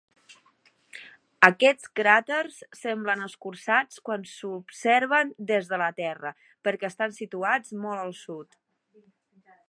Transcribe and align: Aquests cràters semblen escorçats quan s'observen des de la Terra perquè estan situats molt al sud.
Aquests 1.47 1.89
cràters 1.99 2.55
semblen 2.79 3.21
escorçats 3.25 4.01
quan 4.09 4.23
s'observen 4.31 5.33
des 5.51 5.69
de 5.73 5.79
la 5.81 5.89
Terra 5.99 6.31
perquè 6.69 6.87
estan 6.93 7.15
situats 7.19 7.77
molt 7.85 8.05
al 8.07 8.15
sud. 8.21 8.57